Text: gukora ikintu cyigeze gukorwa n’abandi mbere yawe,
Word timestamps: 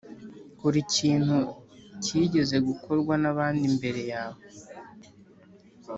gukora 0.47 0.75
ikintu 0.85 1.37
cyigeze 2.03 2.55
gukorwa 2.67 3.13
n’abandi 3.23 3.65
mbere 3.77 4.01
yawe, 4.11 4.43